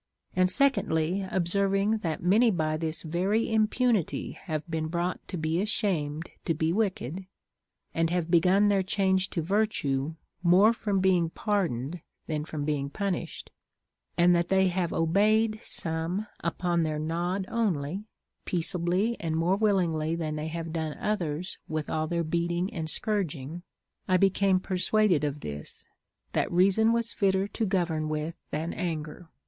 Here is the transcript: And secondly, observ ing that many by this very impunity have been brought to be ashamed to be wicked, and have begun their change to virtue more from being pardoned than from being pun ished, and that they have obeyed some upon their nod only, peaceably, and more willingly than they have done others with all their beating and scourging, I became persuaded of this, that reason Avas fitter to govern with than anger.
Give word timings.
And 0.35 0.49
secondly, 0.49 1.27
observ 1.29 1.75
ing 1.75 1.99
that 1.99 2.23
many 2.23 2.49
by 2.49 2.75
this 2.75 3.03
very 3.03 3.53
impunity 3.53 4.31
have 4.31 4.67
been 4.67 4.87
brought 4.87 5.19
to 5.27 5.37
be 5.37 5.61
ashamed 5.61 6.31
to 6.45 6.55
be 6.55 6.73
wicked, 6.73 7.27
and 7.93 8.09
have 8.09 8.31
begun 8.31 8.67
their 8.67 8.81
change 8.81 9.29
to 9.29 9.43
virtue 9.43 10.15
more 10.41 10.73
from 10.73 11.01
being 11.01 11.29
pardoned 11.29 12.01
than 12.25 12.45
from 12.45 12.65
being 12.65 12.89
pun 12.89 13.13
ished, 13.13 13.49
and 14.17 14.33
that 14.35 14.49
they 14.49 14.69
have 14.69 14.91
obeyed 14.91 15.59
some 15.61 16.25
upon 16.43 16.81
their 16.81 16.97
nod 16.97 17.45
only, 17.47 18.05
peaceably, 18.43 19.15
and 19.19 19.35
more 19.37 19.55
willingly 19.55 20.15
than 20.15 20.35
they 20.35 20.47
have 20.47 20.73
done 20.73 20.97
others 20.97 21.59
with 21.67 21.91
all 21.91 22.07
their 22.07 22.23
beating 22.23 22.73
and 22.73 22.89
scourging, 22.89 23.61
I 24.07 24.17
became 24.17 24.59
persuaded 24.59 25.23
of 25.23 25.41
this, 25.41 25.85
that 26.33 26.51
reason 26.51 26.87
Avas 26.89 27.13
fitter 27.13 27.47
to 27.49 27.67
govern 27.67 28.09
with 28.09 28.33
than 28.49 28.73
anger. 28.73 29.29